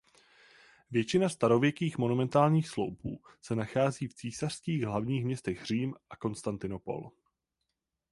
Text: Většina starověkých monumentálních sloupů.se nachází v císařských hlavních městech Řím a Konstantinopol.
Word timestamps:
Většina 0.91 1.29
starověkých 1.29 1.97
monumentálních 1.97 2.69
sloupů.se 2.69 3.55
nachází 3.55 4.07
v 4.07 4.13
císařských 4.13 4.83
hlavních 4.83 5.25
městech 5.25 5.65
Řím 5.65 5.95
a 6.09 6.15
Konstantinopol. 6.15 7.11